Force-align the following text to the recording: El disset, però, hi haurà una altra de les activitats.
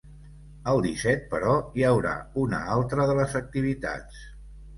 El 0.69 0.79
disset, 0.85 1.27
però, 1.33 1.51
hi 1.81 1.85
haurà 1.89 2.15
una 2.45 2.63
altra 2.77 3.07
de 3.13 3.19
les 3.21 3.37
activitats. 3.43 4.27